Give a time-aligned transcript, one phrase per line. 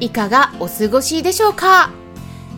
[0.00, 1.90] いかがお過ごしでしょうか？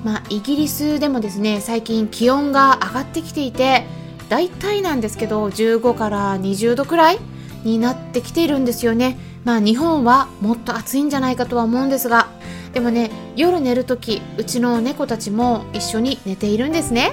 [0.05, 3.85] まあ、イギリスでもですね、最近気温が上がってきていて、
[4.29, 7.19] 大体なんですけど、15から20度くらい
[7.65, 9.19] になってきているんですよね。
[9.45, 12.29] まあ日本はもっと暑いんじゃないかとは思うんですが、
[12.73, 17.13] でもね、夜寝るとき、うちの猫たちも一緒に寝ているんですね。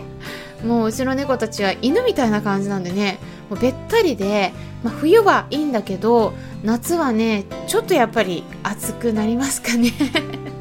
[0.65, 3.19] もううちの猫たちは犬みたいな感じなんでね、
[3.49, 4.53] もうべったりで、
[4.83, 9.91] まあ、冬はいいんだけど、夏はね、ちょっとやっぱり暑くなりますかね。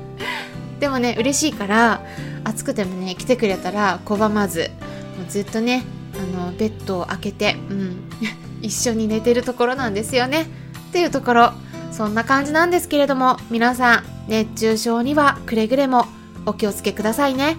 [0.81, 2.03] でもね、嬉しいから、
[2.45, 4.71] 暑くてもね、来てくれたら拒まず、
[5.19, 8.07] もうずっとね、あの、ベッドを開けて、うん。
[8.63, 10.47] 一緒に寝てるところなんですよね
[10.89, 11.53] っていうところ
[11.93, 16.07] そんな感じなんですけれども皆さん熱中症にはくれぐれも
[16.47, 17.57] お気をつけくださいね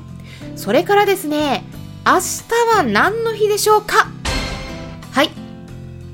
[0.55, 1.63] それからですね
[2.05, 4.07] 明日は何の日でしょうか
[5.11, 5.29] はい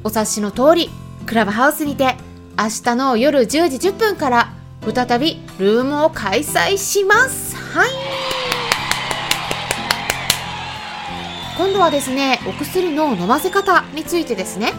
[0.03, 0.89] お察しの通り
[1.25, 2.15] クラブハウスにて
[2.57, 7.55] 明日の夜10時10分から再びルームを開催します。
[7.55, 7.89] はい。
[11.57, 14.73] 今度はですねお薬の飲ませ方についてですね。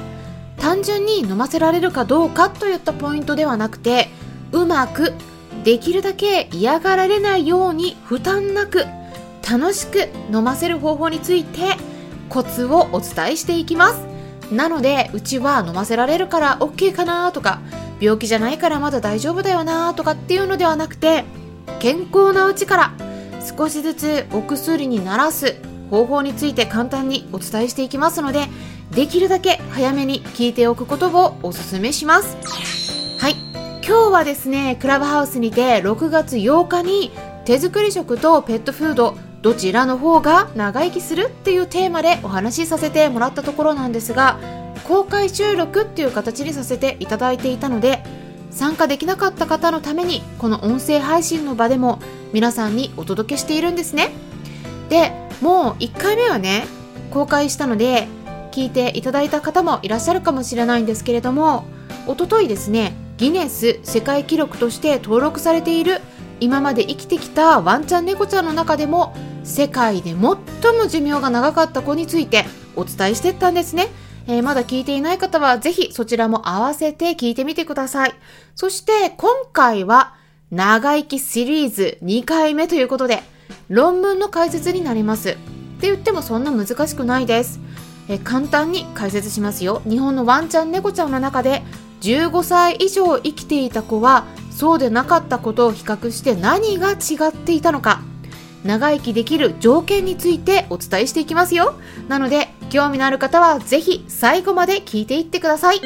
[0.59, 4.09] 単純に飲ませられるかどうかといったポイントではなくて
[4.53, 5.13] うまく
[5.63, 8.87] できるだけ嫌がられないように負担なく
[9.49, 11.77] 楽しく飲ませる方法について
[12.29, 14.14] コツをお伝えしていきます。
[14.53, 17.61] なのでうちは飲ませられるから OK かなとか
[18.01, 21.25] 病気じゃないからまだ大丈夫だよなとかっていうのではなくて
[21.81, 22.93] 健康なうちから
[23.57, 25.57] 少しずつお薬にならす
[25.91, 28.47] 方法について簡単にお伝えしていきますので
[28.91, 32.37] できるだけ早めに聞いておくことをお勧めします。
[33.19, 33.35] はい。
[33.87, 37.11] 今日はですねクラブハウスにて6月8日に
[37.45, 44.39] 手作り食とペットフードどちらの方が長生きするっていうテーマでお話しさせてもらったところなんですが
[44.85, 48.03] 公開収録っていう形にさせていただいていたので
[48.51, 51.99] 参加できなかった方のためにこの音声配信の場でも
[52.33, 54.13] 皆さんにお届けしているんですね。
[54.89, 55.13] で
[55.43, 56.65] もう1回目はね
[57.11, 58.09] 公開したので
[58.51, 61.67] 聞いていただいた方もいらっしゃるかもしれないんですけれども
[62.07, 66.01] おとといですねギネス世界記録として登録されている
[66.41, 69.15] 今まで生きてきたワンちゃん猫ちゃんの中でも
[69.45, 70.39] 世界で最も
[70.89, 72.45] 寿命が長かった子について
[72.77, 73.89] お伝えしてったんですね、
[74.27, 78.15] えー、まだ聞いていない方はぜひそちらも合わせて聞いてみてください。
[78.55, 80.15] そして今回は
[80.51, 83.23] 長生きシリーズ2回目ということで
[83.69, 85.31] 論文の解説になります。
[85.31, 85.33] っ
[85.81, 87.61] て言ってもそんな難しくないです。
[88.09, 89.83] え簡単に解説しますよ。
[89.89, 91.63] 日本のワンちゃん猫ちゃんの中で
[92.01, 98.01] 15歳以上生きていた子はそうでなかったことを比較して何が違っていたのか。
[98.65, 101.75] 長生きできる条件についてお伝えしていきますよ。
[102.09, 105.81] なので興味のある方はぜひ最後まで聞いていってください。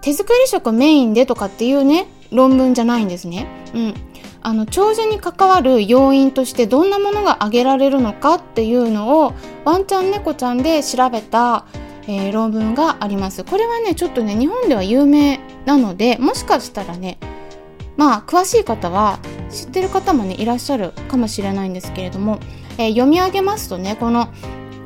[0.00, 3.46] 手作り食メインでとかっていうね論文じゃないんですね。
[3.74, 3.94] うん。
[4.42, 9.34] あの長寿に関わる要因としてどんなものが挙げられるのかっていうのを
[9.66, 11.66] ワンちゃん猫ちゃんで調べた、
[12.06, 17.18] えー、論文がありますこれはねちょっとね日本では有名なのでもしかしたらね
[17.96, 19.18] まあ詳しい方は
[19.50, 22.40] 知ってる方もねいらっしゃるかもしれないんですけれども、
[22.78, 24.32] えー、読み上げますとねこの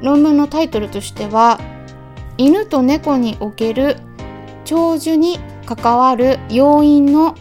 [0.03, 1.59] 論文のタイトルとしては
[2.37, 3.97] 犬と猫における
[4.65, 7.37] 長寿に関わる要因の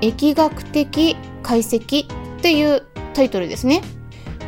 [0.00, 3.82] 疫学的解析っていうタイトルですね。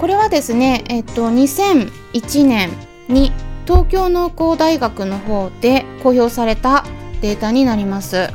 [0.00, 2.70] これはですね、えっと、2001年
[3.08, 3.32] に
[3.66, 6.84] 東京農工大学の方で公表された
[7.20, 8.30] データになります。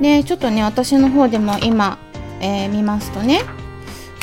[0.00, 1.98] で、ちょっとね、私の方でも今、
[2.40, 3.42] えー、見ますとね、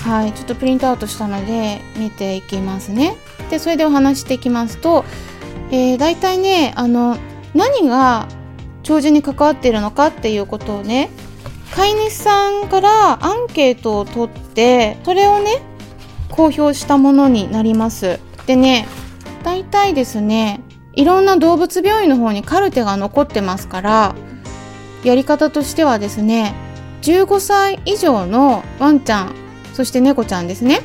[0.04, 3.18] はい、ちょっとプリントアウトしたので見ていきますね。
[3.50, 5.04] で、それでお話していきますと、
[5.72, 7.18] えー、大体ね、あの、
[7.54, 8.28] 何が
[8.84, 11.10] 長寿に関わっているのかっていうことをね、
[11.76, 15.62] 飼い主さんからアンケートを取ってそれをね
[16.30, 18.88] 公表したものになりますでね
[19.46, 20.60] 大体ですね
[20.94, 24.16] いろんな動物病院の方にカルテが残ってますから
[25.04, 26.56] やり方としてはですね
[27.04, 29.36] 15歳以上のワンちゃん
[29.74, 30.80] そして猫ちゃんですね。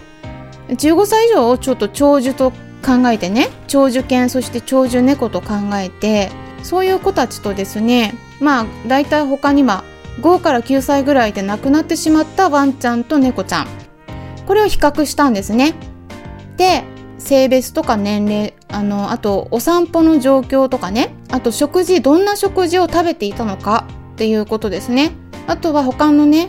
[0.68, 2.50] 15歳以上をちょっと長寿と
[2.84, 6.28] 考えてね長寿犬そして長寿猫と考えて
[6.62, 9.84] そういう子たちとですねまあ大体他には
[10.20, 13.68] 5から9歳ぐらいで亡くなってしまったワンちゃんと猫ちゃん。
[14.46, 15.74] これを比較したんですね。
[16.58, 16.84] で
[17.20, 21.14] 性別とか年齢あのあとお散歩の状況とかね。
[21.30, 25.12] あと食事どんな食事を食べていたのかっていうことですね。
[25.46, 26.48] あとは他のね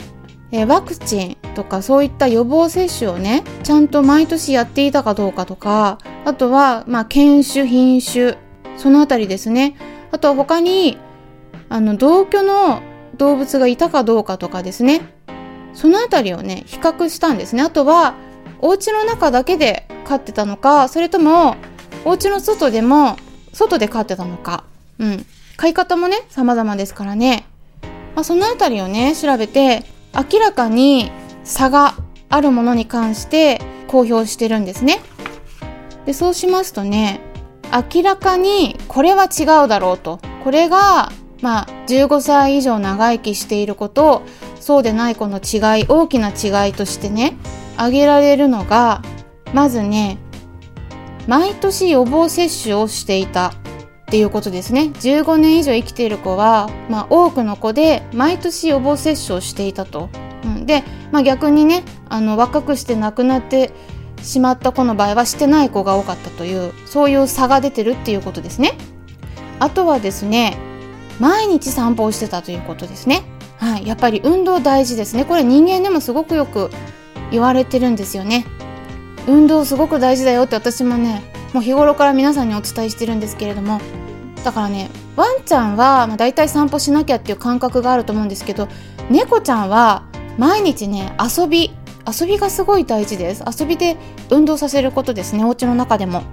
[0.52, 6.00] えワクチンとかそういった予防接種をねちゃんと毎年やっていたかどうかとか。
[6.24, 8.38] あとはまあ犬種品種
[8.78, 9.76] そのあたりですね。
[10.12, 10.98] あとは他に
[11.70, 12.82] あの同居の
[13.18, 15.02] 動物がいたかどうかとかですね。
[15.74, 17.64] そのあたりをね比較したんですね。
[17.64, 18.16] あとは
[18.62, 21.56] お家の中だけで飼ってたのかそれとも
[22.06, 23.18] お家の外でも
[23.54, 24.64] 外で飼ってたのか。
[25.00, 25.26] うん。
[25.58, 27.46] 飼い方もね様々ですからね、
[28.16, 29.84] まあ、そのあたりをね調べて
[30.16, 31.12] 明らかに
[31.44, 31.96] 差が
[32.30, 35.02] あるものに関して公表してるんですね。
[36.06, 37.20] でそうしますとね
[37.94, 40.20] 明らかにこれは違うだろうと。
[40.44, 41.12] これが
[41.42, 44.24] まあ15歳以上長生きしている子と
[44.60, 47.36] そうでない子の違い大きな違いとしてね
[47.82, 49.02] 挙げられるのが
[49.54, 50.20] まずね
[51.28, 53.54] 毎年予防接種をしていたっ
[54.06, 54.92] ていうことですね。
[54.96, 60.10] 15年以上生きている子は、まあ、多くの子で毎年予防接種をしていたと、
[60.44, 63.72] うん、で、まあ、逆にねあの若くして亡くなって
[64.22, 68.74] しまった子の場合はしてない子が多かったというそういう差が出てるっていうことですね。
[69.60, 70.58] あとはですね
[71.20, 73.24] 毎日散歩をしてたということですね。
[73.58, 75.24] はい、やっぱり運動大事ですね。
[75.24, 76.70] これ人間でもすごくよく
[77.32, 78.46] 言われてるんですよね。
[79.28, 81.22] 運動すごく大事だよって私もね
[81.54, 83.80] もう日頃から皆さんにお伝えしてるんですけれども
[84.44, 88.68] だからねワンちゃんは、まあ、大体散歩しなきゃっていう感覚があると思うんですけど
[89.10, 90.06] 猫ちゃんは
[90.38, 91.72] 毎日ね遊び
[92.20, 93.44] 遊びがすごい大事です。
[93.48, 93.96] 遊びで
[94.32, 96.24] 運動させることですねお家の中でも。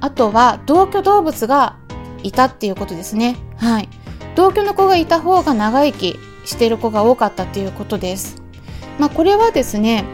[0.00, 1.76] あとは同居動物が
[2.22, 3.36] いたっていうことですね。
[3.56, 3.88] はい。
[4.36, 8.43] 同居の子がいた方が長生きしている子が多かったっていうことです。
[8.98, 10.04] まあこれはですね、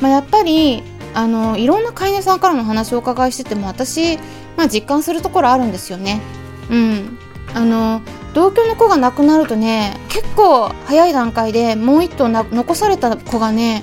[0.00, 0.82] まあ、やっぱり
[1.14, 4.18] あのいろんな飼い主さんからの話をお伺いしてても私
[4.58, 6.20] まあ、実感するところあるんですよね。
[6.68, 7.18] うん、
[7.54, 8.02] あの
[8.34, 13.82] 同居の子が亡くなるとね結構早い段階でもう1頭残された子がね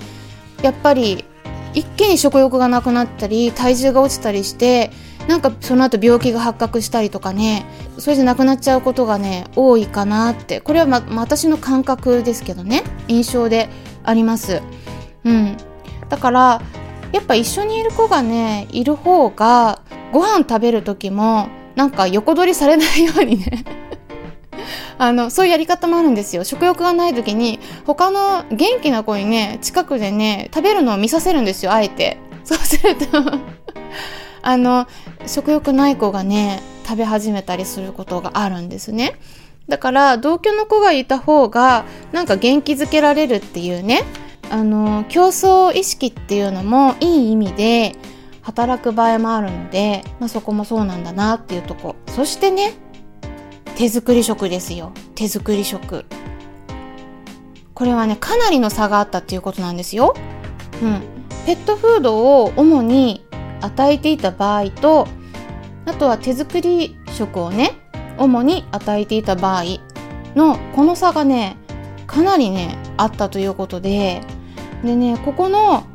[0.61, 1.23] やっぱり
[1.73, 4.91] 一気に食欲がなくなったり体重が落ちたりして
[5.27, 7.65] なんかその後病気が発覚したりとかね
[7.97, 10.59] それで亡くなっちゃうことがね多いかなって。
[10.59, 12.83] これは、ま、私の感覚ですけどね。
[13.07, 13.69] 印象で。
[14.05, 14.61] あります。
[15.23, 15.57] うん、
[16.09, 16.61] だから
[17.11, 19.81] やっぱ一緒にいる子がねいる方が
[20.11, 23.65] ご飯食べる時もなんか横取りされないようにね。
[24.97, 26.43] あのそういうやり方もあるんですよ。
[26.43, 32.17] 食欲がない時に他の元気な子にね近くでね食べるのを見させるんですよあえて。
[32.43, 33.05] そうすると
[34.43, 34.87] あの
[35.25, 39.15] 食欲ない子がね食べ始めたりすることがあるんですね。
[39.67, 44.03] だから同居の子がいた方がなんか元気づけられるっていうね
[44.51, 47.95] あの競争意識っていうのもいい意味で
[48.41, 51.95] 働く場合もあるので、まあ、そこもそうなんだなっていうとこ。
[52.07, 52.73] そしてね
[53.75, 54.91] 手作り食ですよ。
[55.15, 56.05] 手作り食。
[57.75, 60.15] これはねかなりの差があったっていうことなんですよ、
[60.81, 61.01] うん、
[61.45, 63.25] ペットフードを主に
[63.61, 65.07] 与えていた場合と
[65.85, 67.84] あとは手作り食をね
[68.17, 69.63] 主に与えていた場合
[70.35, 71.57] のこの差がね
[72.07, 74.21] かなりねあったということで
[74.83, 75.85] でねここの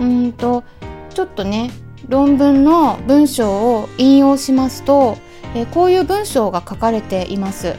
[0.00, 0.64] うんと
[1.10, 1.70] ちょっとね
[2.08, 5.16] 論文の文章を引用しますと、
[5.54, 7.76] えこういう文章が書かれています。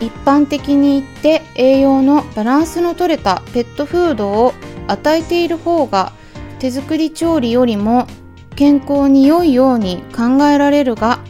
[0.00, 4.52] 一般的に言って栄養のバランスの取れたペットフードを
[4.92, 6.12] 与えている方が
[6.58, 8.06] 手作り調理よりも
[8.54, 11.20] 健康に良いように考えられるが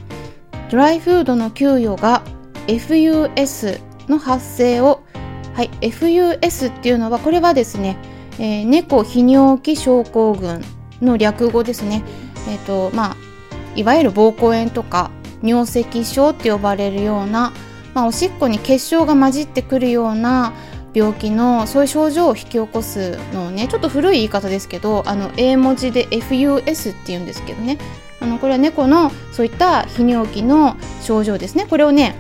[0.71, 2.23] ドライフードの給与が
[2.66, 5.02] FUS の発生を、
[5.54, 7.97] はい、FUS っていうのはこれはですね、
[8.38, 10.62] えー、猫泌尿器症候群
[11.00, 12.02] の略語ですね。
[12.49, 13.16] えっ、ー、とまあ
[13.76, 15.11] いわゆる膀胱炎とか
[15.42, 17.52] 尿石症って呼ばれるような、
[17.95, 20.52] まあ、おしっこに結晶が混じってくるような
[20.94, 27.78] 病気のそういう症状を引き起こすのをねちょっと古い言い方ですけどあの英文字で FUS っていうんですけどね
[28.20, 32.14] あのこれは猫のそういった泌尿器の症状ですねこれをね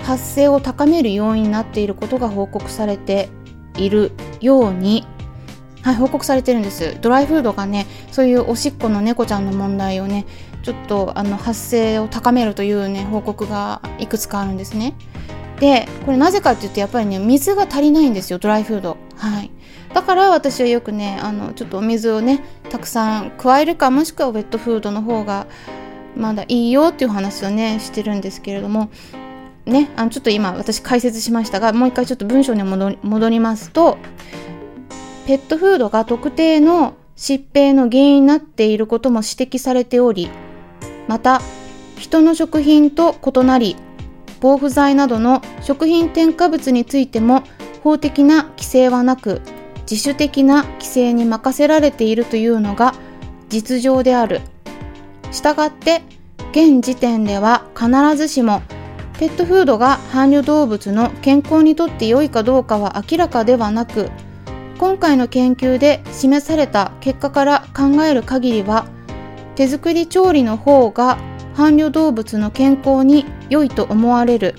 [0.00, 3.28] 発生を高める要因になっていることが報告されて
[3.76, 5.06] いるように
[5.82, 6.98] はい、報告されてるんです。
[7.00, 10.26] ドライフードがね、そういうおしっこの猫ちゃんの問題をね、
[10.62, 14.94] ちょっとあの発生を高めるというね、報告がいくつかあるんですね。
[15.60, 18.96] で、これなぜかって言ってやっぱりね、水が足りないんですよ、ドライフード。
[19.16, 19.50] はい。
[19.94, 25.46] だから私はよくねあのちょっとお水をねたくさん加えるかもしくはウェットフードの方が
[26.16, 28.90] まだいいよっていう話をねしてるんですけれども
[29.64, 33.98] ねあのちょっと今私解説しましたがもう一回ちょっと文章に戻りますと
[35.26, 40.30] ペットフードが特定の疾病の原因になっていることも指摘されており
[41.06, 41.40] また
[41.96, 43.76] 人の食品と異なり
[44.40, 47.42] 防腐剤などの食品添加物についても
[47.82, 49.40] 法的な規制はなく
[49.90, 52.94] 自主的な規制に任せられているというのが
[53.48, 54.40] 実情である。
[55.30, 56.02] したがって
[56.52, 58.62] 現時点では必ずしも
[59.18, 64.10] ペットフードが伴侶動物の健康にとって良いかどうかは明らかではなく
[64.78, 68.86] 今回の研究で示された結果から考える限りは
[69.56, 71.18] 手作り調理の方が
[71.58, 74.54] 伴侶動物の健康に良いと思われる。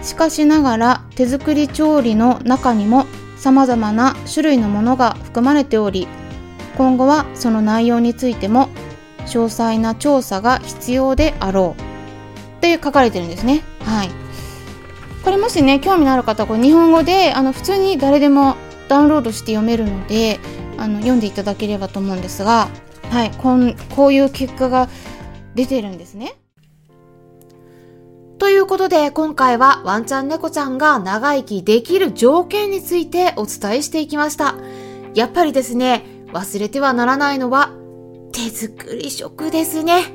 [0.00, 3.04] しかしながら手作り調理の中にも
[3.36, 6.06] 様々な種類のものが含まれており
[6.76, 8.68] 今後はその内容についても
[9.26, 11.82] 詳細な調査が必要であろう。
[12.58, 13.64] って書かれてるんですね。
[13.80, 14.10] はい。
[15.24, 18.54] これもしね興味のある方これ日本語であの普通に誰でも
[18.86, 20.38] ダウンロードして読めるので
[20.78, 22.68] あの読んでいただければと思うんですが
[23.10, 23.32] はい。
[23.32, 24.88] こんこういう結果が
[25.54, 26.34] 出てるんですね
[28.42, 34.56] ということで今回はワンちゃん猫ちゃんが長生きできる条件についてお伝えしていきました。
[35.14, 37.70] やっぱりですね、忘れてはならないのは
[38.32, 40.06] 手作り食ですね。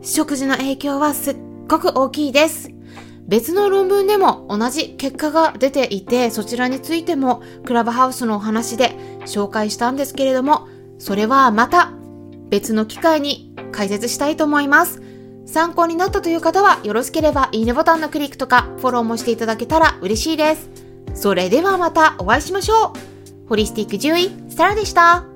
[0.00, 1.36] 食事の影響はすっ
[1.68, 2.70] ごく大きいです。
[3.28, 8.96] 別の論文でも同じ結果が出ていて、そちらについてもクラブハウスのお話で
[9.26, 10.66] 紹介したんですけれども、
[10.98, 11.92] それはまた
[12.48, 13.49] 別の機会に
[13.80, 15.00] 解説したいと思います。
[15.46, 20.68] 参考になったという方はよろしければいいねボタンのクリックとかフォローもしていただけたら嬉しいです。
[21.14, 23.48] それではまたお会いしましょう。
[23.48, 25.29] ホリスティック獣医、サラでした。